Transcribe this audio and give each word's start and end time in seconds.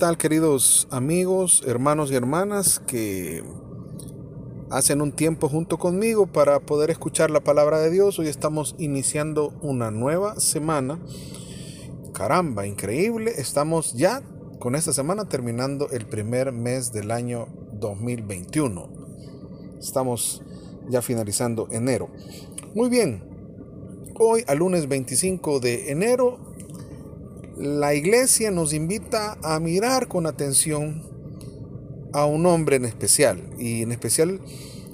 ¿Qué 0.00 0.06
tal 0.06 0.16
queridos 0.16 0.88
amigos, 0.90 1.62
hermanos 1.66 2.10
y 2.10 2.14
hermanas 2.14 2.80
que 2.86 3.44
hacen 4.70 5.02
un 5.02 5.12
tiempo 5.12 5.46
junto 5.46 5.76
conmigo 5.76 6.26
para 6.26 6.58
poder 6.58 6.88
escuchar 6.88 7.30
la 7.30 7.40
palabra 7.40 7.80
de 7.80 7.90
Dios? 7.90 8.18
Hoy 8.18 8.28
estamos 8.28 8.74
iniciando 8.78 9.52
una 9.60 9.90
nueva 9.90 10.40
semana. 10.40 10.98
Caramba, 12.14 12.66
increíble. 12.66 13.34
Estamos 13.36 13.92
ya 13.92 14.22
con 14.58 14.74
esta 14.74 14.94
semana 14.94 15.28
terminando 15.28 15.90
el 15.90 16.06
primer 16.06 16.50
mes 16.50 16.94
del 16.94 17.10
año 17.10 17.48
2021. 17.74 18.88
Estamos 19.78 20.42
ya 20.88 21.02
finalizando 21.02 21.68
enero. 21.70 22.08
Muy 22.74 22.88
bien. 22.88 23.22
Hoy, 24.18 24.44
al 24.46 24.60
lunes 24.60 24.88
25 24.88 25.60
de 25.60 25.90
enero, 25.90 26.49
la 27.60 27.94
iglesia 27.94 28.50
nos 28.50 28.72
invita 28.72 29.36
a 29.42 29.60
mirar 29.60 30.08
con 30.08 30.26
atención 30.26 31.02
a 32.14 32.24
un 32.24 32.46
hombre 32.46 32.76
en 32.76 32.86
especial, 32.86 33.50
y 33.58 33.82
en 33.82 33.92
especial 33.92 34.40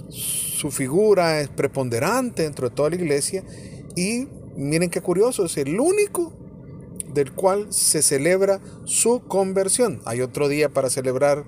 su 0.08 0.72
figura 0.72 1.40
es 1.40 1.48
preponderante 1.48 2.42
dentro 2.42 2.68
de 2.68 2.74
toda 2.74 2.90
la 2.90 2.96
iglesia, 2.96 3.44
y 3.94 4.26
miren 4.56 4.90
qué 4.90 5.00
curioso, 5.00 5.44
es 5.44 5.56
el 5.58 5.78
único 5.78 6.32
del 7.14 7.32
cual 7.32 7.72
se 7.72 8.02
celebra 8.02 8.60
su 8.84 9.22
conversión. 9.28 10.02
Hay 10.04 10.20
otro 10.20 10.48
día 10.48 10.68
para 10.68 10.90
celebrar 10.90 11.44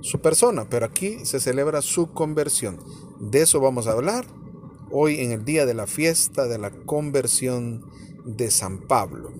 su 0.00 0.22
persona, 0.22 0.70
pero 0.70 0.86
aquí 0.86 1.18
se 1.26 1.38
celebra 1.38 1.82
su 1.82 2.12
conversión. 2.14 2.78
De 3.20 3.42
eso 3.42 3.60
vamos 3.60 3.86
a 3.86 3.92
hablar 3.92 4.24
hoy 4.90 5.20
en 5.20 5.32
el 5.32 5.44
día 5.44 5.66
de 5.66 5.74
la 5.74 5.86
fiesta 5.86 6.48
de 6.48 6.56
la 6.56 6.70
conversión 6.70 7.84
de 8.24 8.50
San 8.50 8.80
Pablo. 8.80 9.32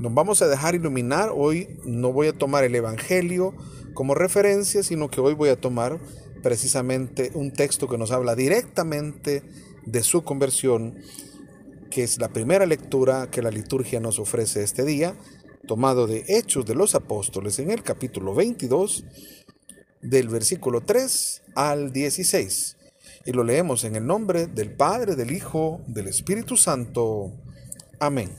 Nos 0.00 0.14
vamos 0.14 0.40
a 0.40 0.48
dejar 0.48 0.74
iluminar. 0.74 1.30
Hoy 1.34 1.76
no 1.84 2.10
voy 2.10 2.28
a 2.28 2.32
tomar 2.32 2.64
el 2.64 2.74
Evangelio 2.74 3.54
como 3.92 4.14
referencia, 4.14 4.82
sino 4.82 5.10
que 5.10 5.20
hoy 5.20 5.34
voy 5.34 5.50
a 5.50 5.60
tomar 5.60 6.00
precisamente 6.42 7.30
un 7.34 7.52
texto 7.52 7.86
que 7.86 7.98
nos 7.98 8.10
habla 8.10 8.34
directamente 8.34 9.42
de 9.84 10.02
su 10.02 10.24
conversión, 10.24 10.94
que 11.90 12.02
es 12.02 12.18
la 12.18 12.30
primera 12.30 12.64
lectura 12.64 13.30
que 13.30 13.42
la 13.42 13.50
liturgia 13.50 14.00
nos 14.00 14.18
ofrece 14.18 14.62
este 14.62 14.86
día, 14.86 15.14
tomado 15.66 16.06
de 16.06 16.24
Hechos 16.28 16.64
de 16.64 16.74
los 16.74 16.94
Apóstoles 16.94 17.58
en 17.58 17.70
el 17.70 17.82
capítulo 17.82 18.34
22, 18.34 19.04
del 20.00 20.28
versículo 20.28 20.80
3 20.80 21.42
al 21.54 21.92
16. 21.92 22.78
Y 23.26 23.32
lo 23.32 23.44
leemos 23.44 23.84
en 23.84 23.96
el 23.96 24.06
nombre 24.06 24.46
del 24.46 24.72
Padre, 24.72 25.14
del 25.14 25.30
Hijo, 25.30 25.82
del 25.86 26.06
Espíritu 26.06 26.56
Santo. 26.56 27.32
Amén. 27.98 28.30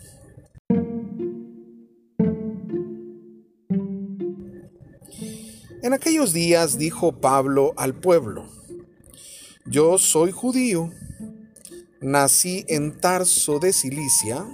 En 5.92 5.95
aquellos 5.95 6.31
días 6.31 6.78
dijo 6.78 7.11
Pablo 7.11 7.73
al 7.75 7.94
pueblo, 7.94 8.45
yo 9.66 9.98
soy 9.98 10.31
judío, 10.31 10.89
nací 12.00 12.64
en 12.70 12.98
Tarso 12.98 13.59
de 13.59 13.73
Cilicia, 13.73 14.45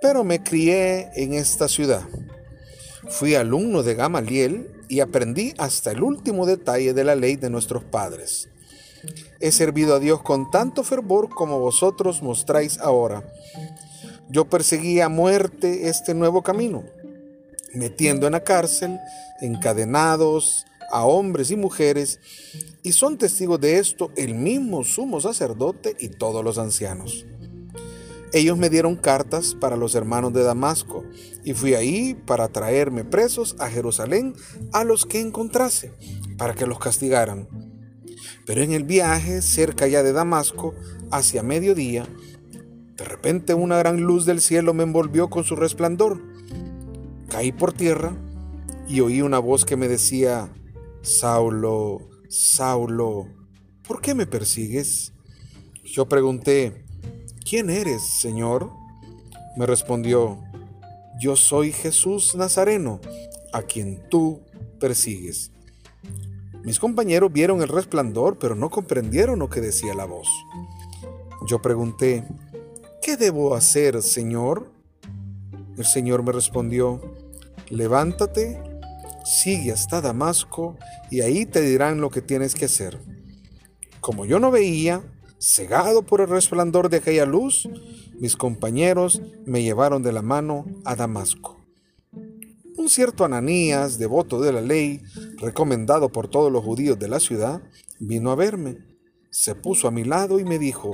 pero 0.00 0.24
me 0.24 0.42
crié 0.42 1.10
en 1.14 1.34
esta 1.34 1.68
ciudad. 1.68 2.08
Fui 3.10 3.34
alumno 3.34 3.82
de 3.82 3.96
Gamaliel 3.96 4.70
y 4.88 5.00
aprendí 5.00 5.52
hasta 5.58 5.90
el 5.90 6.02
último 6.02 6.46
detalle 6.46 6.94
de 6.94 7.04
la 7.04 7.16
ley 7.16 7.36
de 7.36 7.50
nuestros 7.50 7.84
padres. 7.84 8.48
He 9.40 9.52
servido 9.52 9.94
a 9.94 10.00
Dios 10.00 10.22
con 10.22 10.50
tanto 10.50 10.84
fervor 10.84 11.28
como 11.28 11.60
vosotros 11.60 12.22
mostráis 12.22 12.78
ahora. 12.78 13.30
Yo 14.30 14.46
perseguí 14.46 15.00
a 15.00 15.10
muerte 15.10 15.90
este 15.90 16.14
nuevo 16.14 16.42
camino 16.42 16.82
metiendo 17.74 18.26
en 18.26 18.32
la 18.32 18.44
cárcel 18.44 18.98
encadenados 19.40 20.66
a 20.90 21.04
hombres 21.04 21.50
y 21.50 21.56
mujeres, 21.56 22.20
y 22.82 22.92
son 22.92 23.18
testigos 23.18 23.60
de 23.60 23.78
esto 23.78 24.10
el 24.16 24.34
mismo 24.34 24.84
sumo 24.84 25.20
sacerdote 25.20 25.96
y 25.98 26.08
todos 26.08 26.44
los 26.44 26.58
ancianos. 26.58 27.26
Ellos 28.32 28.58
me 28.58 28.68
dieron 28.68 28.96
cartas 28.96 29.54
para 29.54 29.76
los 29.76 29.94
hermanos 29.94 30.32
de 30.32 30.42
Damasco, 30.42 31.04
y 31.44 31.54
fui 31.54 31.74
ahí 31.74 32.14
para 32.14 32.48
traerme 32.48 33.04
presos 33.04 33.56
a 33.58 33.68
Jerusalén 33.70 34.34
a 34.72 34.84
los 34.84 35.06
que 35.06 35.20
encontrase, 35.20 35.92
para 36.36 36.54
que 36.54 36.66
los 36.66 36.78
castigaran. 36.78 37.48
Pero 38.46 38.62
en 38.62 38.72
el 38.72 38.84
viaje, 38.84 39.40
cerca 39.40 39.86
ya 39.86 40.02
de 40.02 40.12
Damasco, 40.12 40.74
hacia 41.10 41.42
mediodía, 41.42 42.06
de 42.96 43.04
repente 43.04 43.54
una 43.54 43.78
gran 43.78 44.02
luz 44.02 44.26
del 44.26 44.40
cielo 44.40 44.74
me 44.74 44.82
envolvió 44.82 45.28
con 45.28 45.44
su 45.44 45.56
resplandor 45.56 46.33
Caí 47.34 47.50
por 47.50 47.72
tierra 47.72 48.16
y 48.86 49.00
oí 49.00 49.20
una 49.20 49.40
voz 49.40 49.64
que 49.64 49.76
me 49.76 49.88
decía, 49.88 50.52
Saulo, 51.02 51.98
Saulo, 52.28 53.26
¿por 53.88 54.00
qué 54.00 54.14
me 54.14 54.24
persigues? 54.24 55.12
Yo 55.82 56.08
pregunté, 56.08 56.84
¿quién 57.44 57.70
eres, 57.70 58.02
Señor? 58.20 58.70
Me 59.56 59.66
respondió, 59.66 60.38
yo 61.20 61.34
soy 61.34 61.72
Jesús 61.72 62.36
Nazareno, 62.36 63.00
a 63.52 63.62
quien 63.62 64.08
tú 64.08 64.40
persigues. 64.78 65.50
Mis 66.62 66.78
compañeros 66.78 67.32
vieron 67.32 67.62
el 67.62 67.68
resplandor, 67.68 68.38
pero 68.38 68.54
no 68.54 68.70
comprendieron 68.70 69.40
lo 69.40 69.50
que 69.50 69.60
decía 69.60 69.92
la 69.92 70.04
voz. 70.04 70.28
Yo 71.48 71.60
pregunté, 71.60 72.28
¿qué 73.02 73.16
debo 73.16 73.56
hacer, 73.56 74.02
Señor? 74.02 74.70
El 75.76 75.84
Señor 75.84 76.22
me 76.22 76.30
respondió, 76.30 77.23
levántate, 77.70 78.62
sigue 79.24 79.72
hasta 79.72 80.00
Damasco 80.00 80.76
y 81.10 81.20
ahí 81.20 81.46
te 81.46 81.60
dirán 81.62 82.00
lo 82.00 82.10
que 82.10 82.22
tienes 82.22 82.54
que 82.54 82.66
hacer. 82.66 83.00
Como 84.00 84.26
yo 84.26 84.38
no 84.38 84.50
veía, 84.50 85.02
cegado 85.38 86.02
por 86.02 86.20
el 86.20 86.28
resplandor 86.28 86.88
de 86.88 86.98
aquella 86.98 87.26
luz, 87.26 87.68
mis 88.18 88.36
compañeros 88.36 89.22
me 89.46 89.62
llevaron 89.62 90.02
de 90.02 90.12
la 90.12 90.22
mano 90.22 90.66
a 90.84 90.94
Damasco. 90.94 91.64
Un 92.76 92.88
cierto 92.88 93.24
Ananías, 93.24 93.98
devoto 93.98 94.40
de 94.40 94.52
la 94.52 94.60
ley, 94.60 95.02
recomendado 95.38 96.10
por 96.10 96.28
todos 96.28 96.50
los 96.50 96.64
judíos 96.64 96.98
de 96.98 97.08
la 97.08 97.20
ciudad, 97.20 97.62
vino 97.98 98.30
a 98.30 98.34
verme, 98.34 98.78
se 99.30 99.54
puso 99.54 99.88
a 99.88 99.90
mi 99.90 100.04
lado 100.04 100.38
y 100.38 100.44
me 100.44 100.58
dijo, 100.58 100.92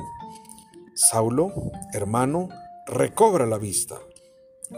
Saulo, 0.94 1.52
hermano, 1.92 2.48
recobra 2.86 3.46
la 3.46 3.58
vista. 3.58 3.98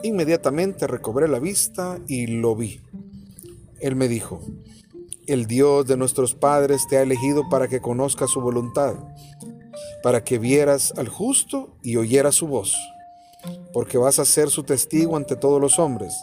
Inmediatamente 0.03 0.87
recobré 0.87 1.29
la 1.29 1.39
vista 1.39 1.99
y 2.09 2.27
lo 2.27 2.57
vi. 2.57 2.81
Él 3.81 3.97
me 3.97 4.09
dijo, 4.09 4.41
el 5.27 5.47
Dios 5.47 5.87
de 5.87 5.97
nuestros 5.97 6.35
padres 6.35 6.87
te 6.89 6.97
ha 6.97 7.03
elegido 7.03 7.49
para 7.49 7.69
que 7.69 7.81
conozcas 7.81 8.31
su 8.31 8.41
voluntad, 8.41 8.95
para 10.03 10.25
que 10.25 10.39
vieras 10.39 10.93
al 10.97 11.09
justo 11.09 11.77
y 11.83 11.97
oyeras 11.97 12.35
su 12.35 12.49
voz, 12.49 12.77
porque 13.73 13.99
vas 13.99 14.19
a 14.19 14.25
ser 14.25 14.51
su 14.51 14.65
testigo 14.65 15.17
ante 15.17 15.37
todos 15.37 15.61
los 15.61 15.79
hombres 15.79 16.15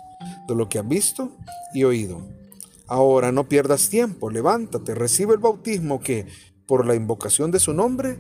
de 0.47 0.55
lo 0.55 0.67
que 0.67 0.79
has 0.79 0.87
visto 0.87 1.31
y 1.73 1.83
oído. 1.83 2.21
Ahora 2.87 3.31
no 3.31 3.47
pierdas 3.47 3.89
tiempo, 3.89 4.29
levántate, 4.29 4.95
recibe 4.95 5.33
el 5.33 5.39
bautismo 5.39 5.99
que, 6.01 6.25
por 6.65 6.85
la 6.85 6.95
invocación 6.95 7.51
de 7.51 7.59
su 7.59 7.73
nombre, 7.73 8.17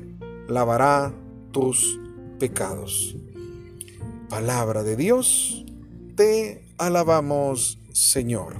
lavará 0.47 1.13
tus 1.51 1.99
pecados. 2.39 3.15
Palabra 4.29 4.83
de 4.83 4.95
Dios, 4.95 5.65
te 6.15 6.63
alabamos 6.77 7.79
Señor. 7.93 8.57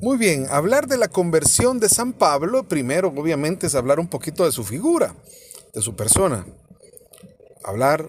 Muy 0.00 0.18
bien, 0.18 0.46
hablar 0.50 0.88
de 0.88 0.98
la 0.98 1.06
conversión 1.06 1.78
de 1.78 1.88
San 1.88 2.12
Pablo, 2.12 2.64
primero 2.64 3.12
obviamente 3.16 3.68
es 3.68 3.76
hablar 3.76 4.00
un 4.00 4.08
poquito 4.08 4.44
de 4.44 4.50
su 4.50 4.64
figura, 4.64 5.14
de 5.72 5.80
su 5.80 5.94
persona. 5.94 6.44
Hablar 7.62 8.08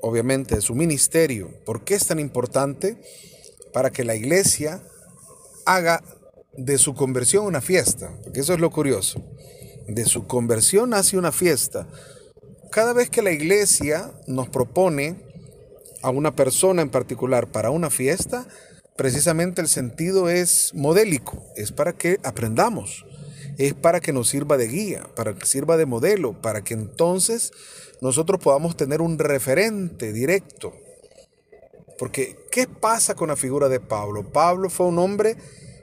obviamente 0.00 0.54
de 0.54 0.62
su 0.62 0.74
ministerio. 0.74 1.50
¿Por 1.66 1.84
qué 1.84 1.96
es 1.96 2.06
tan 2.06 2.18
importante? 2.18 2.96
Para 3.74 3.90
que 3.90 4.04
la 4.04 4.14
iglesia 4.14 4.82
haga 5.66 6.02
de 6.54 6.78
su 6.78 6.94
conversión 6.94 7.44
una 7.44 7.60
fiesta, 7.60 8.10
porque 8.24 8.40
eso 8.40 8.54
es 8.54 8.60
lo 8.60 8.70
curioso 8.70 9.22
de 9.86 10.04
su 10.04 10.26
conversión 10.26 10.94
hace 10.94 11.16
una 11.16 11.32
fiesta. 11.32 11.86
Cada 12.70 12.92
vez 12.92 13.10
que 13.10 13.22
la 13.22 13.32
iglesia 13.32 14.12
nos 14.26 14.48
propone 14.48 15.16
a 16.02 16.10
una 16.10 16.34
persona 16.34 16.82
en 16.82 16.90
particular 16.90 17.48
para 17.48 17.70
una 17.70 17.90
fiesta, 17.90 18.46
precisamente 18.96 19.60
el 19.60 19.68
sentido 19.68 20.28
es 20.28 20.72
modélico, 20.74 21.44
es 21.56 21.72
para 21.72 21.92
que 21.92 22.18
aprendamos, 22.22 23.04
es 23.58 23.74
para 23.74 24.00
que 24.00 24.12
nos 24.12 24.28
sirva 24.28 24.56
de 24.56 24.68
guía, 24.68 25.06
para 25.16 25.34
que 25.34 25.46
sirva 25.46 25.76
de 25.76 25.86
modelo, 25.86 26.40
para 26.40 26.62
que 26.62 26.74
entonces 26.74 27.52
nosotros 28.00 28.40
podamos 28.40 28.76
tener 28.76 29.00
un 29.02 29.18
referente 29.18 30.12
directo. 30.12 30.72
Porque, 31.98 32.36
¿qué 32.50 32.66
pasa 32.66 33.14
con 33.14 33.28
la 33.28 33.36
figura 33.36 33.68
de 33.68 33.78
Pablo? 33.78 34.32
Pablo 34.32 34.70
fue 34.70 34.86
un 34.86 34.98
hombre 34.98 35.36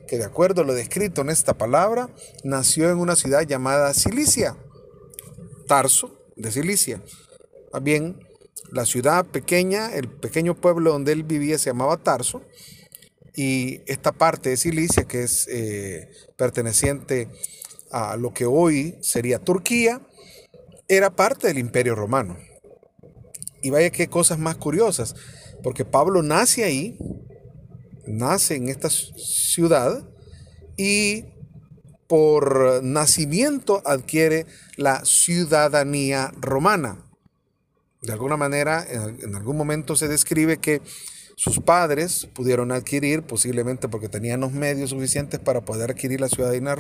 que 0.08 0.18
de 0.18 0.26
acuerdo 0.26 0.62
a 0.62 0.66
lo 0.66 0.74
descrito 0.74 1.22
en 1.22 1.30
esta 1.30 1.58
palabra, 1.58 2.10
nació 2.44 2.90
en 2.90 2.98
una 2.98 3.16
ciudad 3.16 3.42
llamada 3.42 3.94
Cilicia, 3.94 4.58
Tarso 5.68 6.18
de 6.36 6.52
Cilicia. 6.52 7.02
Bien, 7.82 8.20
La 8.72 8.86
ciudad 8.86 9.26
pequeña, 9.26 9.94
el 9.94 10.10
pequeño 10.10 10.56
pueblo 10.56 10.92
donde 10.92 11.14
él 11.14 11.24
vivía 11.24 11.58
se 11.58 11.70
llamaba 11.70 11.98
Tarso. 11.98 12.42
Y 13.36 13.82
esta 13.86 14.12
parte 14.12 14.50
de 14.50 14.58
Cilicia, 14.58 15.06
que 15.06 15.24
es 15.24 15.48
eh, 15.48 16.10
perteneciente 16.38 17.30
a 17.92 18.18
lo 18.18 18.34
que 18.34 18.46
hoy 18.46 18.98
sería 19.02 19.40
Turquía, 19.40 20.02
era 20.88 21.16
parte 21.16 21.48
del 21.48 21.60
imperio 21.60 21.96
romano. 21.96 22.38
Y 23.62 23.70
vaya 23.70 23.90
qué 23.90 24.08
cosas 24.08 24.40
más 24.40 24.58
curiosas, 24.58 25.16
porque 25.64 25.86
Pablo 25.86 26.24
nace 26.24 26.64
ahí, 26.64 26.98
nace 28.08 28.56
en 28.56 28.70
esta 28.70 28.90
ciudad 28.90 30.08
y 30.78 31.26
por 32.08 32.84
nacimiento 32.84 33.82
adquiere 33.86 34.46
la 34.78 35.04
ciudadanía 35.06 36.32
romana. 36.40 37.04
De 38.02 38.14
alguna 38.14 38.38
manera, 38.38 38.86
en, 38.90 39.36
algún 39.36 39.58
momento 39.58 39.96
se 39.96 40.08
describe 40.08 40.58
que 40.58 40.82
sus 41.40 41.60
padres 41.60 42.28
pudieron 42.34 42.72
adquirir, 42.72 43.22
posiblemente 43.22 43.88
porque 43.88 44.10
tenían 44.10 44.40
los 44.40 44.54
medios 44.54 44.90
suficientes 44.90 45.40
para 45.40 45.62
poder 45.62 45.92
adquirir 45.92 46.20
la 46.20 46.30
ciudadanía, 46.30 46.76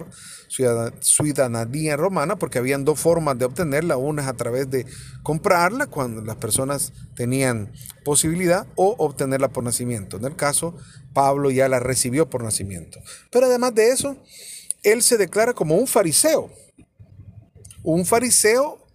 romana, 1.96 2.38
porque 2.38 2.58
habían 2.58 2.84
dos 2.84 3.00
formas 3.00 3.38
de 3.38 3.46
obtenerla, 3.46 3.98
una 3.98 4.24
es 4.24 4.28
a 4.28 4.34
través 4.34 4.68
de 4.72 4.88
comprarla 5.22 5.86
cuando 5.86 6.24
las 6.24 6.38
personas 6.38 6.92
tenían 7.16 7.72
posibilidad 8.04 8.66
o 8.74 8.96
obtenerla 8.98 9.50
por 9.50 9.64
nacimiento. 9.64 10.18
En 10.18 10.26
el 10.26 10.36
caso, 10.36 10.76
Pablo 11.14 11.52
ya 11.52 11.70
la 11.70 11.80
recibió 11.80 12.28
por 12.28 12.44
nacimiento. 12.44 13.00
Pero 13.32 13.46
además 13.46 13.76
de 13.76 13.92
eso, 13.92 14.18
él 14.82 15.04
se 15.04 15.18
declara 15.18 15.54
como 15.54 15.76
un 15.76 15.86
fariseo, 15.86 16.50
un 17.84 18.08
fariseo 18.08 18.88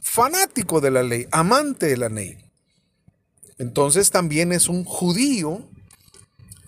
fanático 0.00 0.80
de 0.80 0.90
la 0.90 1.02
ley, 1.02 1.26
amante 1.30 1.88
de 1.88 1.98
la 1.98 2.08
ley. 2.08 2.49
Entonces 3.60 4.10
también 4.10 4.52
es 4.52 4.70
un 4.70 4.84
judío 4.84 5.68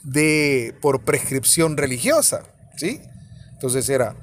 de 0.02 0.74
por 0.82 1.00
prescripción 1.00 1.78
religiosa, 1.78 2.42
¿sí? 2.76 3.00
Entonces 3.54 3.88
era 3.88 4.14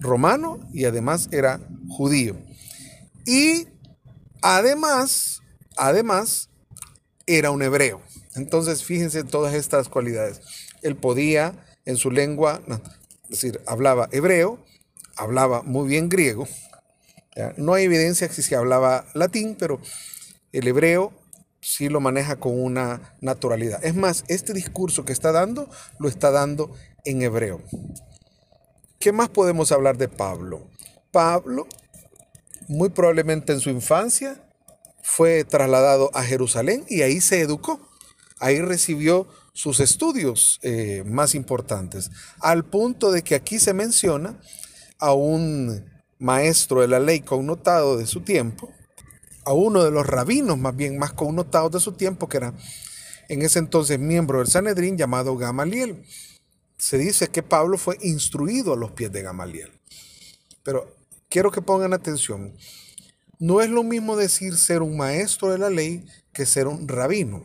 romano 0.00 0.58
y 0.72 0.86
además 0.86 1.28
era 1.30 1.60
judío. 1.88 2.36
Y 3.24 3.68
además, 4.42 5.40
además 5.76 6.50
era 7.26 7.52
un 7.52 7.62
hebreo. 7.62 8.02
Entonces 8.34 8.82
fíjense 8.82 9.22
todas 9.22 9.54
estas 9.54 9.88
cualidades. 9.88 10.40
Él 10.82 10.96
podía 10.96 11.64
en 11.84 11.96
su 11.96 12.10
lengua, 12.10 12.60
es 13.22 13.40
decir, 13.40 13.60
hablaba 13.68 14.08
hebreo, 14.10 14.66
hablaba 15.14 15.62
muy 15.62 15.88
bien 15.88 16.08
griego. 16.08 16.48
No 17.56 17.74
hay 17.74 17.84
evidencia 17.84 18.28
si 18.32 18.42
se 18.42 18.56
hablaba 18.56 19.06
latín, 19.14 19.54
pero 19.56 19.80
el 20.50 20.66
hebreo 20.66 21.19
sí 21.60 21.88
lo 21.88 22.00
maneja 22.00 22.36
con 22.36 22.60
una 22.60 23.14
naturalidad. 23.20 23.84
Es 23.84 23.94
más, 23.94 24.24
este 24.28 24.52
discurso 24.52 25.04
que 25.04 25.12
está 25.12 25.32
dando, 25.32 25.68
lo 25.98 26.08
está 26.08 26.30
dando 26.30 26.74
en 27.04 27.22
hebreo. 27.22 27.62
¿Qué 28.98 29.12
más 29.12 29.28
podemos 29.28 29.72
hablar 29.72 29.96
de 29.96 30.08
Pablo? 30.08 30.68
Pablo, 31.10 31.66
muy 32.68 32.90
probablemente 32.90 33.52
en 33.52 33.60
su 33.60 33.70
infancia, 33.70 34.44
fue 35.02 35.44
trasladado 35.44 36.10
a 36.14 36.22
Jerusalén 36.22 36.84
y 36.88 37.02
ahí 37.02 37.20
se 37.20 37.40
educó. 37.40 37.80
Ahí 38.38 38.60
recibió 38.60 39.26
sus 39.52 39.80
estudios 39.80 40.58
eh, 40.62 41.02
más 41.04 41.34
importantes, 41.34 42.10
al 42.40 42.64
punto 42.64 43.10
de 43.10 43.22
que 43.22 43.34
aquí 43.34 43.58
se 43.58 43.74
menciona 43.74 44.40
a 44.98 45.12
un 45.12 45.84
maestro 46.18 46.80
de 46.80 46.88
la 46.88 47.00
ley 47.00 47.20
connotado 47.20 47.96
de 47.96 48.06
su 48.06 48.20
tiempo, 48.20 48.72
a 49.44 49.52
uno 49.52 49.84
de 49.84 49.90
los 49.90 50.06
rabinos 50.06 50.58
más 50.58 50.76
bien 50.76 50.98
más 50.98 51.12
connotados 51.12 51.72
de 51.72 51.80
su 51.80 51.92
tiempo, 51.92 52.28
que 52.28 52.38
era 52.38 52.54
en 53.28 53.42
ese 53.42 53.58
entonces 53.58 53.98
miembro 53.98 54.38
del 54.38 54.48
Sanedrín 54.48 54.96
llamado 54.96 55.36
Gamaliel. 55.36 56.04
Se 56.76 56.98
dice 56.98 57.28
que 57.28 57.42
Pablo 57.42 57.78
fue 57.78 57.96
instruido 58.02 58.72
a 58.72 58.76
los 58.76 58.92
pies 58.92 59.12
de 59.12 59.22
Gamaliel. 59.22 59.70
Pero 60.62 60.96
quiero 61.28 61.50
que 61.50 61.62
pongan 61.62 61.92
atención. 61.92 62.54
No 63.38 63.60
es 63.60 63.70
lo 63.70 63.82
mismo 63.82 64.16
decir 64.16 64.56
ser 64.56 64.82
un 64.82 64.96
maestro 64.96 65.50
de 65.50 65.58
la 65.58 65.70
ley 65.70 66.04
que 66.32 66.46
ser 66.46 66.66
un 66.66 66.88
rabino. 66.88 67.44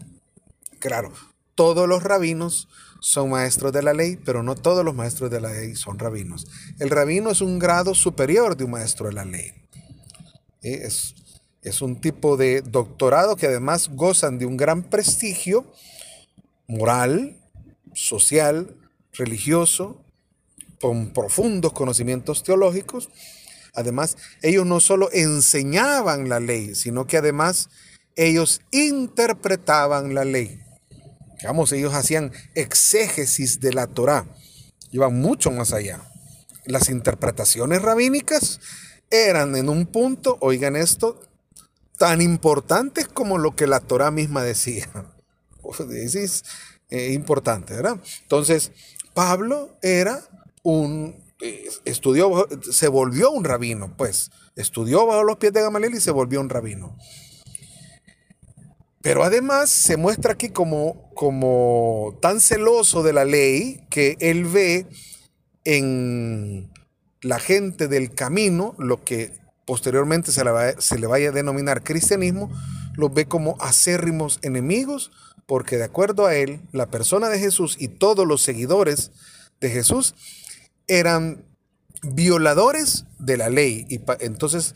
Claro, 0.80 1.14
todos 1.56 1.88
los 1.88 2.04
rabinos 2.04 2.68
son 3.00 3.30
maestros 3.30 3.72
de 3.72 3.84
la 3.84 3.94
ley, 3.94 4.18
pero 4.18 4.44
no 4.44 4.56
todos 4.56 4.84
los 4.84 4.96
maestros 4.96 5.30
de 5.30 5.40
la 5.40 5.52
ley 5.52 5.76
son 5.76 6.00
rabinos. 6.00 6.48
El 6.80 6.90
rabino 6.90 7.30
es 7.30 7.42
un 7.42 7.60
grado 7.60 7.94
superior 7.94 8.58
de 8.58 8.64
un 8.64 8.72
maestro 8.72 9.08
de 9.08 9.14
la 9.14 9.26
ley. 9.26 9.54
Es, 10.62 11.14
es 11.66 11.82
un 11.82 12.00
tipo 12.00 12.38
de 12.38 12.62
doctorado 12.62 13.36
que 13.36 13.48
además 13.48 13.90
gozan 13.90 14.38
de 14.38 14.46
un 14.46 14.56
gran 14.56 14.84
prestigio 14.84 15.66
moral, 16.68 17.38
social, 17.94 18.78
religioso, 19.14 20.06
con 20.80 21.12
profundos 21.12 21.74
conocimientos 21.74 22.44
teológicos. 22.44 23.10
Además, 23.74 24.16
ellos 24.44 24.66
no 24.68 24.80
solo 24.80 25.10
enseñaban 25.12 26.30
la 26.30 26.40
ley, 26.40 26.76
sino 26.76 27.08
que 27.08 27.18
además 27.18 27.70
ellos 28.16 28.62
interpretaban 28.72 30.14
la 30.14 30.24
ley. 30.24 30.62
Digamos, 31.40 31.72
ellos 31.72 31.96
hacían 31.96 32.32
exégesis 32.54 33.60
de 33.60 33.74
la 33.74 33.88
Torá, 33.88 34.28
iban 34.92 35.20
mucho 35.20 35.50
más 35.50 35.74
allá. 35.74 36.00
Las 36.66 36.90
interpretaciones 36.90 37.82
rabínicas 37.82 38.60
eran 39.10 39.56
en 39.56 39.70
un 39.70 39.88
punto, 39.88 40.38
oigan 40.42 40.76
esto, 40.76 41.20
tan 41.98 42.22
importantes 42.22 43.08
como 43.08 43.38
lo 43.38 43.56
que 43.56 43.68
la 43.68 43.80
Torah 43.80 44.12
misma 44.12 44.44
decía. 44.44 44.88
Es 45.90 46.44
eh, 46.90 47.14
importante, 47.14 47.74
¿verdad? 47.74 48.00
Entonces, 48.22 48.72
Pablo 49.16 49.78
era 49.82 50.22
un, 50.62 51.16
eh, 51.42 51.68
estudió, 51.86 52.48
se 52.72 52.88
volvió 52.88 53.32
un 53.32 53.44
rabino, 53.44 53.96
pues, 53.98 54.30
estudió 54.56 55.08
bajo 55.08 55.24
los 55.24 55.38
pies 55.38 55.54
de 55.54 55.62
Gamaliel 55.62 55.96
y 55.96 56.02
se 56.02 56.12
volvió 56.12 56.40
un 56.40 56.50
rabino. 56.50 56.96
Pero 59.02 59.24
además 59.24 59.70
se 59.70 59.98
muestra 59.98 60.34
aquí 60.34 60.50
como, 60.50 61.12
como 61.14 62.18
tan 62.22 62.40
celoso 62.40 63.04
de 63.04 63.14
la 63.14 63.26
ley 63.26 63.86
que 63.90 64.18
él 64.20 64.46
ve 64.46 64.88
en 65.64 66.72
la 67.22 67.40
gente 67.40 67.88
del 67.88 68.14
camino 68.14 68.76
lo 68.78 69.04
que 69.04 69.34
posteriormente 69.66 70.32
se 70.32 70.44
le, 70.44 71.08
vaya 71.08 71.30
a 71.30 71.32
denominar 71.32 71.84
cristianismo, 71.84 72.52
los 72.96 73.14
ve 73.14 73.26
como 73.26 73.58
acérrimos 73.60 74.40
enemigos, 74.42 75.12
porque 75.46 75.78
de 75.78 75.84
acuerdo 75.84 76.26
a 76.26 76.36
él, 76.36 76.62
la 76.72 76.90
persona 76.90 77.30
de 77.30 77.40
Jesús 77.40 77.76
y 77.80 77.88
todos 77.88 78.28
los 78.28 78.42
seguidores 78.42 79.12
de 79.60 79.70
Jesús 79.70 80.16
eran 80.88 81.46
violadores 82.04 83.06
de 83.20 83.38
la 83.38 83.50
ley. 83.50 83.86
Y 83.90 84.02
entonces, 84.20 84.76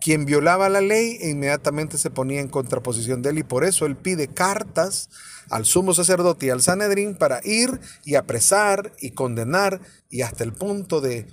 quien 0.00 0.24
violaba 0.24 0.68
la 0.68 0.80
ley 0.80 1.18
inmediatamente 1.20 1.98
se 1.98 2.10
ponía 2.10 2.40
en 2.40 2.48
contraposición 2.48 3.22
de 3.22 3.30
él 3.30 3.38
y 3.38 3.42
por 3.42 3.64
eso 3.64 3.86
él 3.86 3.96
pide 3.96 4.28
cartas 4.28 5.10
al 5.50 5.66
sumo 5.66 5.92
sacerdote 5.92 6.46
y 6.46 6.50
al 6.50 6.62
Sanedrín 6.62 7.16
para 7.16 7.40
ir 7.44 7.80
y 8.04 8.14
apresar 8.14 8.92
y 9.00 9.10
condenar 9.10 9.80
y 10.08 10.22
hasta 10.22 10.44
el 10.44 10.52
punto 10.52 11.00
de 11.00 11.26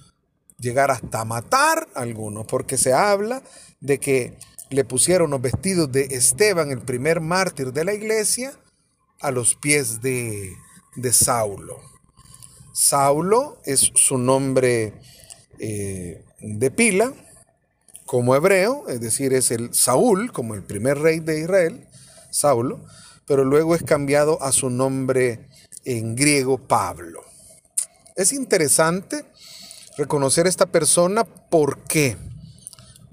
llegar 0.57 0.91
hasta 0.91 1.25
matar 1.25 1.87
a 1.95 2.01
algunos, 2.01 2.45
porque 2.47 2.77
se 2.77 2.93
habla 2.93 3.43
de 3.79 3.99
que 3.99 4.37
le 4.69 4.83
pusieron 4.83 5.31
los 5.31 5.41
vestidos 5.41 5.91
de 5.91 6.03
Esteban, 6.11 6.71
el 6.71 6.81
primer 6.81 7.21
mártir 7.21 7.71
de 7.73 7.85
la 7.85 7.93
iglesia, 7.93 8.53
a 9.21 9.31
los 9.31 9.55
pies 9.55 10.01
de, 10.01 10.53
de 10.95 11.13
Saulo. 11.13 11.79
Saulo 12.73 13.59
es 13.65 13.91
su 13.95 14.17
nombre 14.17 14.93
eh, 15.59 16.23
de 16.39 16.71
pila, 16.71 17.13
como 18.05 18.35
hebreo, 18.35 18.87
es 18.87 19.01
decir, 19.01 19.33
es 19.33 19.51
el 19.51 19.73
Saúl, 19.73 20.31
como 20.31 20.53
el 20.53 20.63
primer 20.63 20.99
rey 20.99 21.19
de 21.19 21.41
Israel, 21.41 21.87
Saulo, 22.29 22.85
pero 23.25 23.43
luego 23.43 23.75
es 23.75 23.83
cambiado 23.83 24.41
a 24.41 24.51
su 24.51 24.69
nombre 24.69 25.47
en 25.83 26.15
griego 26.15 26.57
Pablo. 26.57 27.21
Es 28.15 28.31
interesante 28.31 29.25
reconocer 29.97 30.45
a 30.45 30.49
esta 30.49 30.67
persona, 30.67 31.23
¿por 31.25 31.79
qué? 31.83 32.17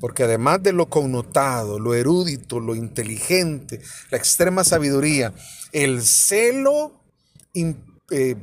Porque 0.00 0.24
además 0.24 0.62
de 0.62 0.72
lo 0.72 0.90
connotado, 0.90 1.78
lo 1.78 1.94
erudito, 1.94 2.60
lo 2.60 2.74
inteligente, 2.74 3.80
la 4.10 4.18
extrema 4.18 4.64
sabiduría, 4.64 5.32
el 5.72 6.02
celo 6.02 7.00
eh, 8.10 8.36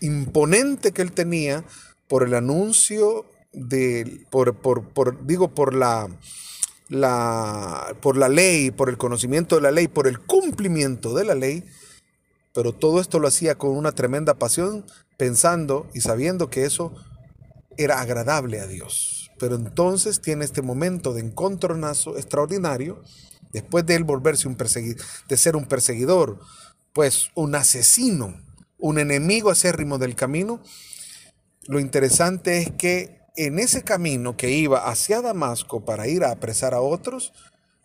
imponente 0.00 0.92
que 0.92 1.02
él 1.02 1.12
tenía 1.12 1.64
por 2.08 2.22
el 2.22 2.34
anuncio 2.34 3.26
de, 3.52 4.26
por, 4.30 4.56
por, 4.56 5.26
digo, 5.26 5.54
por 5.54 5.74
la, 5.74 6.08
la, 6.88 7.96
por 8.00 8.16
la 8.16 8.28
ley, 8.28 8.70
por 8.70 8.88
el 8.88 8.96
conocimiento 8.96 9.56
de 9.56 9.62
la 9.62 9.70
ley, 9.70 9.88
por 9.88 10.06
el 10.06 10.20
cumplimiento 10.20 11.14
de 11.14 11.24
la 11.24 11.34
ley, 11.34 11.64
pero 12.54 12.72
todo 12.72 13.00
esto 13.00 13.18
lo 13.18 13.28
hacía 13.28 13.56
con 13.56 13.70
una 13.70 13.92
tremenda 13.92 14.34
pasión, 14.34 14.84
pensando 15.16 15.88
y 15.94 16.00
sabiendo 16.00 16.50
que 16.50 16.64
eso 16.64 16.94
era 17.76 18.00
agradable 18.00 18.60
a 18.60 18.66
Dios. 18.66 19.30
Pero 19.38 19.56
entonces 19.56 20.20
tiene 20.20 20.44
este 20.44 20.62
momento 20.62 21.14
de 21.14 21.20
encontronazo 21.20 22.16
extraordinario 22.16 23.02
después 23.52 23.84
de 23.86 23.96
él 23.96 24.04
volverse 24.04 24.48
un 24.48 24.56
perseguidor, 24.56 25.04
de 25.28 25.36
ser 25.36 25.56
un 25.56 25.66
perseguidor, 25.66 26.40
pues 26.92 27.30
un 27.34 27.54
asesino, 27.54 28.40
un 28.78 28.98
enemigo 28.98 29.50
acérrimo 29.50 29.98
del 29.98 30.14
camino, 30.14 30.62
lo 31.68 31.78
interesante 31.78 32.58
es 32.58 32.72
que 32.72 33.20
en 33.36 33.58
ese 33.58 33.82
camino 33.82 34.36
que 34.36 34.50
iba 34.50 34.88
hacia 34.88 35.22
Damasco 35.22 35.84
para 35.84 36.08
ir 36.08 36.24
a 36.24 36.32
apresar 36.32 36.74
a 36.74 36.80
otros, 36.80 37.32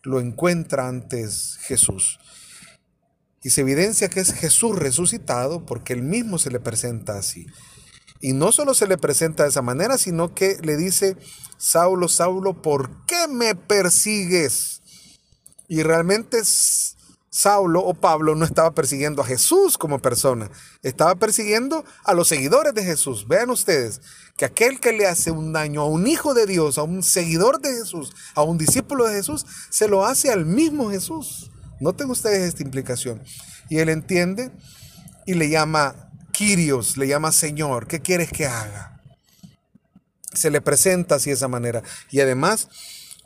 lo 0.03 0.19
encuentra 0.19 0.87
antes 0.87 1.57
Jesús. 1.61 2.19
Y 3.43 3.51
se 3.51 3.61
evidencia 3.61 4.09
que 4.09 4.19
es 4.19 4.33
Jesús 4.33 4.75
resucitado 4.75 5.65
porque 5.65 5.93
él 5.93 6.01
mismo 6.01 6.39
se 6.39 6.49
le 6.49 6.59
presenta 6.59 7.17
así. 7.17 7.45
Y 8.19 8.33
no 8.33 8.51
solo 8.51 8.73
se 8.73 8.87
le 8.87 8.97
presenta 8.97 9.43
de 9.43 9.49
esa 9.49 9.61
manera, 9.61 9.97
sino 9.97 10.33
que 10.33 10.57
le 10.61 10.75
dice, 10.77 11.17
Saulo, 11.57 12.07
Saulo, 12.07 12.61
¿por 12.61 13.05
qué 13.05 13.27
me 13.27 13.55
persigues? 13.55 14.81
Y 15.67 15.83
realmente 15.83 16.41
Saulo 17.29 17.81
o 17.81 17.93
Pablo 17.93 18.35
no 18.35 18.45
estaba 18.45 18.71
persiguiendo 18.71 19.21
a 19.21 19.25
Jesús 19.25 19.77
como 19.77 19.99
persona, 19.99 20.49
estaba 20.81 21.15
persiguiendo 21.15 21.85
a 22.03 22.13
los 22.13 22.27
seguidores 22.27 22.73
de 22.73 22.83
Jesús. 22.83 23.27
Vean 23.27 23.49
ustedes 23.49 24.01
que 24.37 24.45
aquel 24.45 24.79
que 24.79 24.93
le 24.93 25.05
hace 25.07 25.31
un 25.31 25.53
daño 25.53 25.81
a 25.81 25.85
un 25.87 26.07
hijo 26.07 26.33
de 26.33 26.45
Dios, 26.45 26.77
a 26.77 26.83
un 26.83 27.03
seguidor 27.03 27.59
de 27.59 27.69
Jesús, 27.69 28.11
a 28.33 28.43
un 28.43 28.57
discípulo 28.57 29.05
de 29.05 29.15
Jesús, 29.15 29.45
se 29.69 29.87
lo 29.87 30.05
hace 30.05 30.31
al 30.31 30.45
mismo 30.45 30.89
Jesús. 30.89 31.51
Noten 31.79 32.09
ustedes 32.09 32.47
esta 32.47 32.63
implicación. 32.63 33.21
Y 33.69 33.79
él 33.79 33.89
entiende 33.89 34.51
y 35.25 35.33
le 35.33 35.49
llama 35.49 36.06
Kyrios, 36.37 36.97
le 36.97 37.07
llama 37.07 37.31
Señor. 37.31 37.87
¿Qué 37.87 37.99
quieres 37.99 38.31
que 38.31 38.45
haga? 38.45 39.01
Se 40.33 40.51
le 40.51 40.61
presenta 40.61 41.15
así 41.15 41.31
de 41.31 41.35
esa 41.35 41.47
manera. 41.47 41.81
Y 42.11 42.19
además 42.19 42.69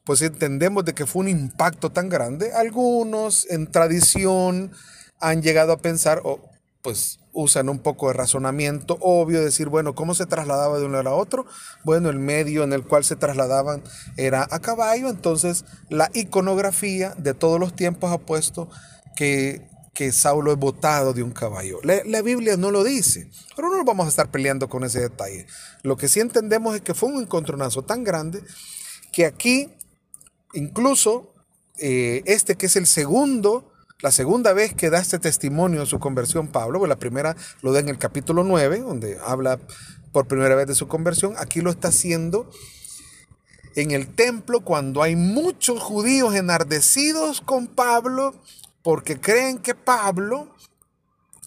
pues 0.06 0.22
entendemos 0.22 0.86
de 0.86 0.94
que 0.94 1.06
fue 1.06 1.22
un 1.22 1.28
impacto 1.28 1.92
tan 1.92 2.08
grande. 2.08 2.54
Algunos 2.54 3.46
en 3.50 3.68
tradición 3.68 4.72
han 5.20 5.42
llegado 5.42 5.74
a 5.74 5.78
pensar, 5.78 6.22
o 6.24 6.40
pues 6.82 7.20
usan 7.34 7.70
un 7.70 7.80
poco 7.80 8.08
de 8.08 8.14
razonamiento 8.14 8.98
obvio, 9.02 9.44
decir, 9.44 9.68
bueno, 9.68 9.94
¿cómo 9.94 10.16
se 10.16 10.26
trasladaba 10.26 10.80
de 10.80 10.86
un 10.86 10.94
lado 10.94 11.10
a 11.10 11.16
otro? 11.16 11.46
Bueno, 11.84 12.10
el 12.10 12.18
medio 12.18 12.64
en 12.64 12.74
el 12.74 12.84
cual 12.84 13.04
se 13.04 13.16
trasladaban 13.16 13.84
era 14.18 14.48
a 14.50 14.60
caballo, 14.60 15.10
entonces 15.10 15.66
la 15.90 16.10
iconografía 16.14 17.14
de 17.18 17.34
todos 17.34 17.60
los 17.60 17.76
tiempos 17.76 18.12
ha 18.12 18.18
puesto 18.18 18.70
que, 19.16 19.70
que 19.94 20.12
Saulo 20.12 20.52
es 20.52 20.58
botado 20.58 21.14
de 21.14 21.22
un 21.24 21.32
caballo. 21.32 21.80
La, 21.84 22.22
Biblia 22.22 22.58
no 22.58 22.72
lo 22.72 22.84
dice, 22.84 23.30
pero 23.56 23.70
no 23.70 23.78
nos 23.78 23.86
vamos 23.86 24.06
a 24.06 24.10
estar 24.10 24.32
peleando 24.32 24.70
con 24.70 24.84
ese 24.84 25.02
detalle. 25.02 25.48
Lo 25.84 25.98
que 25.98 26.08
sí 26.08 26.20
entendemos 26.20 26.76
es 26.76 26.82
que 26.82 26.94
fue 26.94 27.10
un 27.10 27.22
encontronazo 27.22 27.84
tan 27.84 28.04
grande 28.04 28.42
que 29.12 29.26
aquí 29.26 29.70
Incluso 30.54 31.34
eh, 31.78 32.24
este 32.26 32.56
que 32.56 32.66
es 32.66 32.76
el 32.76 32.86
segundo, 32.86 33.72
la 34.02 34.12
segunda 34.12 34.54
vez 34.54 34.74
que 34.74 34.90
da 34.90 35.00
este 35.00 35.20
testimonio 35.20 35.82
de 35.82 35.86
su 35.86 36.00
conversión 36.00 36.48
Pablo, 36.48 36.80
pues 36.80 36.90
la 36.90 37.00
primera 37.00 37.36
lo 37.62 37.72
da 37.72 37.80
en 37.80 37.90
el 37.90 37.98
capítulo 37.98 38.44
9, 38.44 38.80
donde 38.80 39.18
habla 39.24 39.60
por 40.12 40.28
primera 40.28 40.56
vez 40.56 40.68
de 40.68 40.76
su 40.76 40.88
conversión, 40.88 41.36
aquí 41.38 41.62
lo 41.62 41.70
está 41.70 41.88
haciendo 41.88 42.50
en 43.76 43.92
el 43.92 44.14
templo 44.14 44.62
cuando 44.62 45.02
hay 45.02 45.16
muchos 45.16 45.80
judíos 45.82 46.36
enardecidos 46.36 47.40
con 47.40 47.68
Pablo 47.68 48.36
porque 48.84 49.20
creen 49.20 49.60
que 49.60 49.76
Pablo 49.76 50.56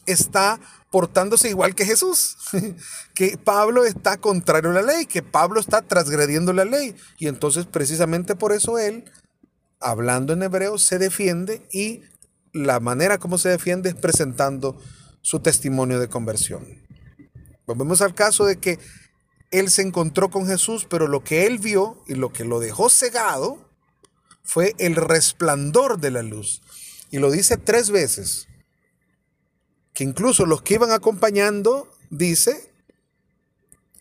está 0.06 0.60
portándose 0.90 1.48
igual 1.48 1.74
que 1.74 1.86
Jesús, 1.86 2.36
que 3.14 3.36
Pablo 3.36 3.84
está 3.84 4.16
contrario 4.18 4.70
a 4.70 4.74
la 4.74 4.82
ley, 4.82 5.06
que 5.06 5.22
Pablo 5.22 5.60
está 5.60 5.82
transgrediendo 5.82 6.52
la 6.52 6.64
ley. 6.64 6.94
Y 7.18 7.26
entonces 7.26 7.66
precisamente 7.66 8.36
por 8.36 8.52
eso 8.52 8.78
él, 8.78 9.10
hablando 9.80 10.32
en 10.32 10.42
hebreo, 10.42 10.78
se 10.78 10.98
defiende 10.98 11.66
y 11.72 12.02
la 12.52 12.78
manera 12.78 13.18
como 13.18 13.38
se 13.38 13.48
defiende 13.48 13.88
es 13.88 13.96
presentando 13.96 14.80
su 15.20 15.40
testimonio 15.40 15.98
de 15.98 16.08
conversión. 16.08 16.64
Volvemos 17.66 18.02
al 18.02 18.14
caso 18.14 18.44
de 18.44 18.58
que 18.60 18.78
él 19.50 19.70
se 19.70 19.82
encontró 19.82 20.30
con 20.30 20.46
Jesús, 20.46 20.86
pero 20.88 21.08
lo 21.08 21.24
que 21.24 21.46
él 21.46 21.58
vio 21.58 22.02
y 22.06 22.14
lo 22.14 22.32
que 22.32 22.44
lo 22.44 22.60
dejó 22.60 22.88
cegado 22.88 23.68
fue 24.42 24.74
el 24.78 24.96
resplandor 24.96 25.98
de 25.98 26.10
la 26.10 26.22
luz. 26.22 26.62
Y 27.10 27.18
lo 27.18 27.30
dice 27.30 27.56
tres 27.56 27.90
veces 27.90 28.48
que 29.92 30.04
incluso 30.04 30.44
los 30.44 30.62
que 30.62 30.74
iban 30.74 30.90
acompañando, 30.90 31.88
dice, 32.10 32.74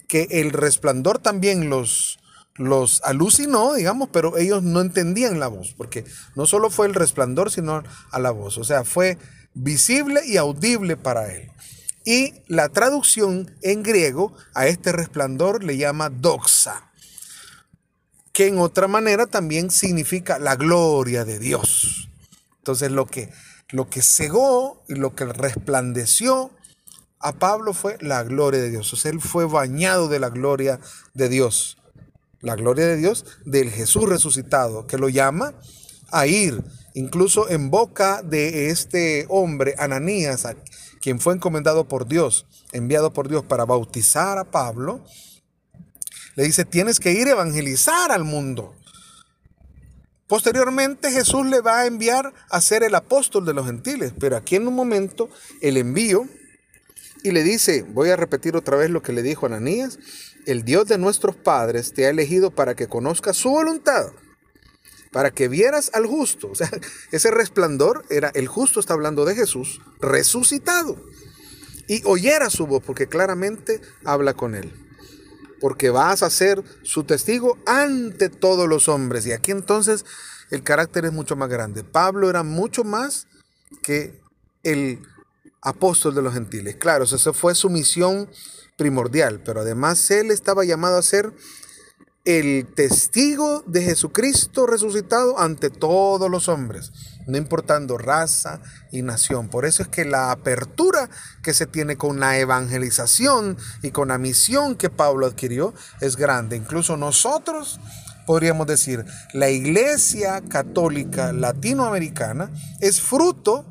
que 0.07 0.27
el 0.29 0.51
resplandor 0.51 1.19
también 1.19 1.69
los, 1.69 2.19
los 2.55 3.01
alucinó, 3.03 3.73
digamos, 3.73 4.09
pero 4.11 4.37
ellos 4.37 4.63
no 4.63 4.81
entendían 4.81 5.39
la 5.39 5.47
voz, 5.47 5.73
porque 5.77 6.05
no 6.35 6.45
solo 6.45 6.69
fue 6.69 6.87
el 6.87 6.93
resplandor, 6.93 7.51
sino 7.51 7.83
a 8.11 8.19
la 8.19 8.31
voz, 8.31 8.57
o 8.57 8.63
sea, 8.63 8.83
fue 8.83 9.17
visible 9.53 10.21
y 10.25 10.37
audible 10.37 10.97
para 10.97 11.33
él. 11.33 11.51
Y 12.05 12.33
la 12.47 12.69
traducción 12.69 13.55
en 13.61 13.81
griego 13.81 14.35
a 14.53 14.67
este 14.67 14.91
resplandor 14.91 15.63
le 15.63 15.77
llama 15.77 16.09
doxa, 16.09 16.91
que 18.33 18.47
en 18.47 18.57
otra 18.57 18.87
manera 18.87 19.25
también 19.25 19.71
significa 19.71 20.37
la 20.37 20.55
gloria 20.55 21.23
de 21.23 21.39
Dios. 21.39 22.09
Entonces 22.63 22.91
lo 22.91 23.05
que 23.05 23.29
lo 23.73 23.89
que 23.89 24.01
cegó 24.01 24.83
y 24.87 24.93
lo 24.93 25.15
que 25.15 25.25
resplandeció 25.25 26.51
a 27.19 27.33
Pablo 27.33 27.73
fue 27.73 27.97
la 28.01 28.23
gloria 28.23 28.61
de 28.61 28.69
Dios. 28.69 28.93
O 28.93 28.95
sea, 28.95 29.11
él 29.11 29.19
fue 29.19 29.45
bañado 29.45 30.07
de 30.09 30.19
la 30.19 30.29
gloria 30.29 30.79
de 31.15 31.27
Dios. 31.27 31.77
La 32.39 32.55
gloria 32.55 32.85
de 32.85 32.97
Dios 32.97 33.25
del 33.45 33.71
Jesús 33.71 34.07
resucitado, 34.07 34.85
que 34.85 34.97
lo 34.97 35.09
llama 35.09 35.55
a 36.11 36.27
ir, 36.27 36.63
incluso 36.93 37.49
en 37.49 37.71
boca 37.71 38.21
de 38.21 38.69
este 38.69 39.25
hombre, 39.29 39.73
Ananías, 39.79 40.45
quien 41.01 41.19
fue 41.19 41.33
encomendado 41.33 41.87
por 41.87 42.07
Dios, 42.07 42.45
enviado 42.73 43.11
por 43.11 43.27
Dios 43.27 43.43
para 43.43 43.65
bautizar 43.65 44.37
a 44.37 44.51
Pablo, 44.51 45.03
le 46.35 46.43
dice, 46.43 46.63
tienes 46.63 46.99
que 46.99 47.13
ir 47.13 47.27
a 47.27 47.31
evangelizar 47.31 48.11
al 48.11 48.23
mundo. 48.23 48.75
Posteriormente 50.33 51.11
Jesús 51.11 51.45
le 51.45 51.61
va 51.61 51.81
a 51.81 51.85
enviar 51.85 52.33
a 52.49 52.59
ser 52.59 52.81
el 52.81 52.95
apóstol 52.95 53.45
de 53.45 53.53
los 53.53 53.67
gentiles, 53.67 54.13
pero 54.19 54.35
aquí 54.35 54.55
en 54.55 54.67
un 54.67 54.73
momento 54.73 55.29
el 55.61 55.77
envío 55.77 56.27
y 57.21 57.29
le 57.33 57.43
dice, 57.43 57.85
voy 57.87 58.09
a 58.09 58.15
repetir 58.15 58.55
otra 58.55 58.75
vez 58.75 58.89
lo 58.89 59.03
que 59.03 59.13
le 59.13 59.21
dijo 59.21 59.45
Ananías, 59.45 59.99
el 60.47 60.65
Dios 60.65 60.87
de 60.87 60.97
nuestros 60.97 61.35
padres 61.35 61.93
te 61.93 62.07
ha 62.07 62.09
elegido 62.09 62.49
para 62.49 62.73
que 62.73 62.87
conozcas 62.87 63.37
su 63.37 63.51
voluntad, 63.51 64.07
para 65.11 65.29
que 65.29 65.49
vieras 65.49 65.91
al 65.93 66.07
justo. 66.07 66.49
O 66.49 66.55
sea, 66.55 66.71
ese 67.11 67.29
resplandor 67.29 68.03
era, 68.09 68.31
el 68.33 68.47
justo 68.47 68.79
está 68.79 68.95
hablando 68.95 69.25
de 69.25 69.35
Jesús, 69.35 69.81
resucitado, 69.99 70.97
y 71.87 72.01
oyera 72.05 72.49
su 72.49 72.65
voz, 72.65 72.81
porque 72.83 73.05
claramente 73.05 73.81
habla 74.03 74.33
con 74.33 74.55
él 74.55 74.82
porque 75.63 75.91
vas 75.91 76.23
a 76.23 76.29
ser 76.29 76.61
su 76.83 77.05
testigo 77.05 77.57
ante 77.65 78.27
todos 78.27 78.67
los 78.67 78.89
hombres. 78.89 79.25
Y 79.25 79.31
aquí 79.31 79.51
entonces 79.51 80.03
el 80.51 80.61
carácter 80.61 81.05
es 81.05 81.13
mucho 81.13 81.37
más 81.37 81.47
grande. 81.47 81.85
Pablo 81.85 82.29
era 82.29 82.43
mucho 82.43 82.83
más 82.83 83.27
que 83.81 84.19
el 84.63 84.99
apóstol 85.61 86.15
de 86.15 86.21
los 86.21 86.33
gentiles. 86.33 86.75
Claro, 86.75 87.05
esa 87.05 87.31
fue 87.31 87.55
su 87.55 87.69
misión 87.69 88.29
primordial, 88.75 89.39
pero 89.39 89.61
además 89.61 90.11
él 90.11 90.31
estaba 90.31 90.65
llamado 90.65 90.97
a 90.97 91.01
ser 91.01 91.31
el 92.25 92.67
testigo 92.73 93.63
de 93.67 93.81
Jesucristo 93.81 94.65
resucitado 94.65 95.39
ante 95.39 95.69
todos 95.69 96.29
los 96.29 96.47
hombres 96.47 96.91
no 97.27 97.37
importando 97.37 97.97
raza 97.97 98.59
y 98.91 99.01
nación. 99.01 99.49
Por 99.49 99.65
eso 99.65 99.83
es 99.83 99.89
que 99.89 100.05
la 100.05 100.31
apertura 100.31 101.09
que 101.41 101.53
se 101.53 101.65
tiene 101.65 101.97
con 101.97 102.19
la 102.19 102.37
evangelización 102.37 103.57
y 103.81 103.91
con 103.91 104.09
la 104.09 104.17
misión 104.17 104.75
que 104.75 104.89
Pablo 104.89 105.25
adquirió 105.25 105.73
es 106.01 106.15
grande. 106.15 106.55
Incluso 106.55 106.97
nosotros 106.97 107.79
podríamos 108.25 108.67
decir, 108.67 109.05
la 109.33 109.49
iglesia 109.49 110.41
católica 110.47 111.33
latinoamericana 111.33 112.51
es 112.79 113.01
fruto 113.01 113.65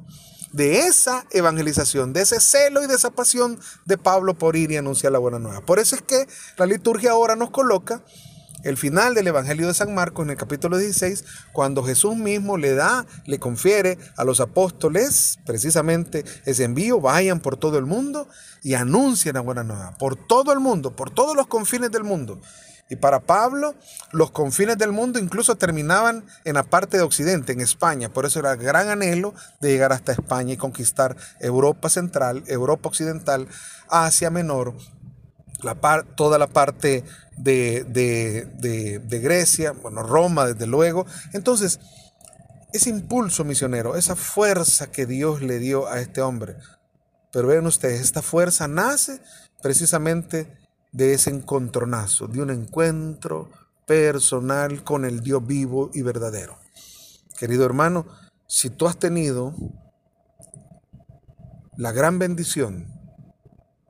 de 0.52 0.80
esa 0.80 1.24
evangelización, 1.30 2.12
de 2.12 2.20
ese 2.20 2.38
celo 2.38 2.82
y 2.82 2.86
de 2.86 2.94
esa 2.94 3.10
pasión 3.10 3.58
de 3.86 3.96
Pablo 3.96 4.34
por 4.34 4.54
ir 4.54 4.70
y 4.70 4.76
anunciar 4.76 5.12
la 5.12 5.18
buena 5.18 5.38
nueva. 5.38 5.62
Por 5.62 5.78
eso 5.78 5.96
es 5.96 6.02
que 6.02 6.28
la 6.58 6.66
liturgia 6.66 7.12
ahora 7.12 7.36
nos 7.36 7.50
coloca 7.50 8.02
el 8.62 8.76
final 8.76 9.14
del 9.14 9.26
Evangelio 9.26 9.66
de 9.66 9.74
San 9.74 9.94
Marcos 9.94 10.24
en 10.24 10.30
el 10.30 10.36
capítulo 10.36 10.78
16, 10.78 11.24
cuando 11.52 11.82
Jesús 11.82 12.16
mismo 12.16 12.56
le 12.56 12.74
da, 12.74 13.06
le 13.26 13.38
confiere 13.38 13.98
a 14.16 14.24
los 14.24 14.40
apóstoles 14.40 15.38
precisamente 15.44 16.24
ese 16.44 16.64
envío, 16.64 17.00
vayan 17.00 17.40
por 17.40 17.56
todo 17.56 17.78
el 17.78 17.86
mundo 17.86 18.28
y 18.62 18.74
anuncien 18.74 19.34
la 19.34 19.40
buena 19.40 19.64
nueva, 19.64 19.96
por 19.98 20.16
todo 20.16 20.52
el 20.52 20.60
mundo, 20.60 20.94
por 20.94 21.10
todos 21.10 21.36
los 21.36 21.46
confines 21.46 21.90
del 21.90 22.04
mundo. 22.04 22.40
Y 22.88 22.96
para 22.96 23.20
Pablo, 23.20 23.74
los 24.10 24.32
confines 24.32 24.76
del 24.76 24.92
mundo 24.92 25.18
incluso 25.18 25.56
terminaban 25.56 26.26
en 26.44 26.54
la 26.54 26.62
parte 26.62 26.98
de 26.98 27.02
Occidente, 27.02 27.52
en 27.52 27.60
España. 27.60 28.10
Por 28.10 28.26
eso 28.26 28.38
era 28.38 28.54
gran 28.54 28.90
anhelo 28.90 29.32
de 29.62 29.70
llegar 29.70 29.92
hasta 29.92 30.12
España 30.12 30.52
y 30.52 30.56
conquistar 30.58 31.16
Europa 31.40 31.88
Central, 31.88 32.44
Europa 32.48 32.90
Occidental, 32.90 33.48
Asia 33.88 34.28
Menor, 34.28 34.74
toda 36.16 36.38
la 36.38 36.46
parte 36.46 37.04
de, 37.36 37.84
de, 37.84 39.18
Grecia, 39.20 39.72
bueno, 39.72 40.02
Roma 40.02 40.46
desde 40.46 40.66
luego. 40.66 41.06
Entonces, 41.32 41.80
ese 42.72 42.90
impulso 42.90 43.44
misionero, 43.44 43.96
esa 43.96 44.16
fuerza 44.16 44.90
que 44.90 45.06
Dios 45.06 45.42
le 45.42 45.58
dio 45.58 45.88
a 45.88 46.00
este 46.00 46.20
hombre. 46.20 46.56
Pero 47.32 47.48
vean 47.48 47.66
ustedes, 47.66 48.00
esta 48.00 48.22
fuerza 48.22 48.68
nace 48.68 49.20
precisamente 49.62 50.58
de 50.92 51.14
ese 51.14 51.30
encontronazo, 51.30 52.26
de 52.26 52.42
un 52.42 52.50
encuentro 52.50 53.50
personal 53.86 54.84
con 54.84 55.04
el 55.04 55.20
Dios 55.20 55.46
vivo 55.46 55.90
y 55.94 56.02
verdadero. 56.02 56.58
Querido 57.38 57.64
hermano, 57.64 58.06
si 58.46 58.68
tú 58.70 58.86
has 58.86 58.98
tenido 58.98 59.54
la 61.76 61.92
gran 61.92 62.18
bendición 62.18 62.86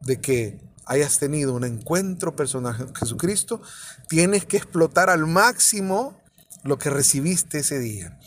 de 0.01 0.21
que 0.21 0.61
hayas 0.87 1.19
tenido 1.19 1.55
un 1.55 1.65
encuentro 1.65 2.35
personal 2.37 2.77
con 2.77 2.95
Jesucristo, 2.95 3.63
tienes 4.09 4.45
que 4.45 4.57
explotar 4.57 5.11
al 5.11 5.27
máximo 5.27 6.21
lo 6.65 6.79
que 6.79 6.91
recibiste 6.91 7.59
ese 7.59 7.79
día. 7.79 8.19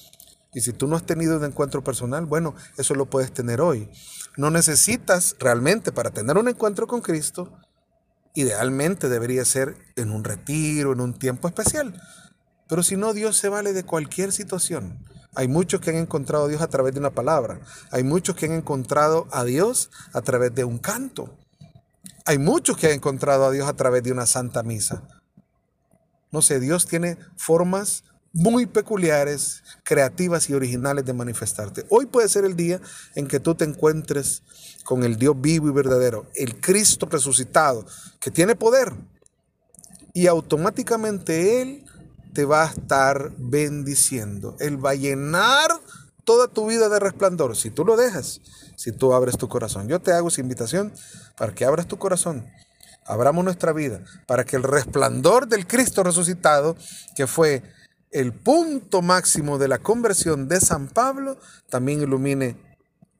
Y 0.53 0.61
si 0.61 0.71
tú 0.71 0.87
no 0.87 0.95
has 0.95 1.05
tenido 1.05 1.37
un 1.37 1.43
encuentro 1.43 1.83
personal, 1.83 2.25
bueno, 2.25 2.55
eso 2.77 2.95
lo 2.95 3.07
puedes 3.07 3.33
tener 3.33 3.59
hoy. 3.59 3.89
No 4.37 4.49
necesitas 4.51 5.35
realmente 5.39 5.91
para 5.91 6.11
tener 6.11 6.37
un 6.37 6.47
encuentro 6.47 6.87
con 6.87 7.01
Cristo, 7.01 7.51
idealmente 8.33 9.09
debería 9.09 9.43
ser 9.45 9.75
en 9.95 10.11
un 10.11 10.23
retiro, 10.23 10.93
en 10.93 11.01
un 11.01 11.13
tiempo 11.13 11.47
especial. 11.47 12.01
Pero 12.67 12.83
si 12.83 12.95
no, 12.95 13.13
Dios 13.13 13.37
se 13.37 13.49
vale 13.49 13.73
de 13.73 13.83
cualquier 13.83 14.31
situación. 14.31 15.05
Hay 15.35 15.47
muchos 15.47 15.81
que 15.81 15.89
han 15.89 15.97
encontrado 15.97 16.45
a 16.45 16.47
Dios 16.47 16.61
a 16.61 16.67
través 16.67 16.93
de 16.93 16.99
una 16.99 17.11
palabra. 17.11 17.59
Hay 17.91 18.03
muchos 18.03 18.35
que 18.35 18.45
han 18.45 18.53
encontrado 18.53 19.27
a 19.31 19.43
Dios 19.43 19.91
a 20.13 20.21
través 20.21 20.55
de 20.55 20.63
un 20.63 20.77
canto. 20.77 21.37
Hay 22.27 22.39
muchos 22.39 22.75
que 22.75 22.87
han 22.87 22.93
encontrado 22.93 23.45
a 23.45 23.51
Dios 23.51 23.67
a 23.67 23.75
través 23.75 24.01
de 24.01 24.11
una 24.11 24.25
santa 24.25 24.63
misa. 24.63 25.03
No 26.31 26.41
sé, 26.41 26.59
Dios 26.59 26.87
tiene 26.87 27.17
formas 27.37 28.03
muy 28.33 28.65
peculiares, 28.65 29.63
creativas 29.83 30.49
y 30.49 30.53
originales 30.53 31.05
de 31.05 31.13
manifestarte. 31.13 31.85
Hoy 31.89 32.07
puede 32.07 32.27
ser 32.27 32.43
el 32.43 32.55
día 32.55 32.81
en 33.13 33.27
que 33.27 33.39
tú 33.39 33.55
te 33.55 33.63
encuentres 33.63 34.43
con 34.83 35.03
el 35.03 35.17
Dios 35.17 35.39
vivo 35.39 35.69
y 35.69 35.71
verdadero, 35.71 36.25
el 36.35 36.59
Cristo 36.59 37.07
resucitado, 37.09 37.85
que 38.19 38.31
tiene 38.31 38.55
poder. 38.55 38.91
Y 40.13 40.27
automáticamente 40.27 41.61
Él 41.61 41.85
te 42.33 42.43
va 42.43 42.63
a 42.63 42.71
estar 42.71 43.33
bendiciendo. 43.37 44.57
Él 44.59 44.83
va 44.83 44.91
a 44.91 44.95
llenar 44.95 45.69
toda 46.25 46.47
tu 46.47 46.67
vida 46.67 46.89
de 46.89 46.99
resplandor, 46.99 47.55
si 47.55 47.69
tú 47.69 47.85
lo 47.85 47.95
dejas, 47.95 48.41
si 48.75 48.91
tú 48.91 49.13
abres 49.13 49.37
tu 49.37 49.47
corazón. 49.47 49.87
Yo 49.87 50.01
te 50.01 50.11
hago 50.11 50.27
esa 50.27 50.41
invitación 50.41 50.91
para 51.37 51.53
que 51.53 51.63
abras 51.63 51.87
tu 51.87 51.97
corazón, 51.97 52.45
abramos 53.05 53.45
nuestra 53.45 53.71
vida, 53.71 54.01
para 54.27 54.43
que 54.43 54.57
el 54.57 54.63
resplandor 54.63 55.47
del 55.47 55.65
Cristo 55.65 56.03
resucitado, 56.03 56.75
que 57.15 57.27
fue 57.27 57.63
el 58.11 58.33
punto 58.33 59.01
máximo 59.01 59.57
de 59.57 59.67
la 59.67 59.79
conversión 59.79 60.47
de 60.47 60.59
San 60.59 60.87
Pablo 60.87 61.37
también 61.69 62.01
ilumine 62.01 62.57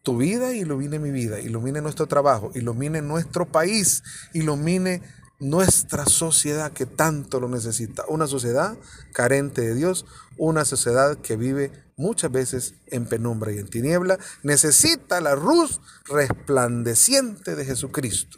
tu 0.06 0.18
vida 0.18 0.54
ilumine 0.54 1.00
mi 1.00 1.10
vida, 1.10 1.40
ilumine 1.40 1.82
nuestro 1.82 2.06
trabajo, 2.06 2.52
ilumine 2.54 3.02
nuestro 3.02 3.48
país, 3.48 4.04
ilumine 4.34 5.02
nuestra 5.40 6.06
sociedad 6.06 6.72
que 6.72 6.86
tanto 6.86 7.40
lo 7.40 7.50
necesita. 7.50 8.06
Una 8.08 8.28
sociedad 8.28 8.78
carente 9.12 9.62
de 9.62 9.76
Dios, 9.76 10.06
una 10.38 10.66
sociedad 10.66 11.18
que 11.18 11.36
vive 11.36 11.72
muchas 11.98 12.32
veces 12.32 12.74
en 12.88 13.06
penumbra 13.06 13.52
y 13.52 13.58
en 13.58 13.68
tiniebla, 13.68 14.18
necesita 14.44 15.22
la 15.22 15.36
luz 15.36 15.82
resplandeciente 16.06 17.56
de 17.56 17.66
Jesucristo. 17.66 18.38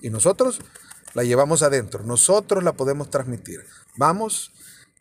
Y 0.00 0.10
nosotros 0.10 0.60
la 1.14 1.24
llevamos 1.24 1.62
adentro, 1.62 2.02
nosotros 2.04 2.62
la 2.62 2.72
podemos 2.72 3.10
transmitir. 3.10 3.64
Vamos, 3.96 4.52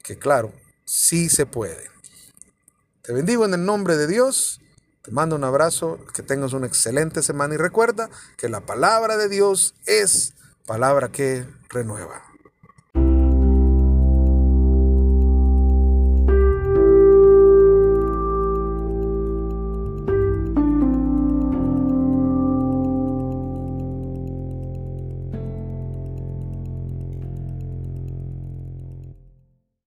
que 0.03 0.17
claro, 0.17 0.53
sí 0.85 1.29
se 1.29 1.45
puede. 1.45 1.89
Te 3.01 3.11
bendigo 3.11 3.45
en 3.45 3.53
el 3.53 3.65
nombre 3.65 3.97
de 3.97 4.07
Dios. 4.07 4.61
Te 5.01 5.11
mando 5.11 5.35
un 5.35 5.43
abrazo, 5.43 5.99
que 6.13 6.23
tengas 6.23 6.53
una 6.53 6.67
excelente 6.67 7.21
semana 7.21 7.55
y 7.55 7.57
recuerda 7.57 8.09
que 8.37 8.47
la 8.47 8.61
palabra 8.61 9.17
de 9.17 9.27
Dios 9.27 9.75
es 9.85 10.33
palabra 10.65 11.09
que 11.09 11.45
renueva. 11.69 12.32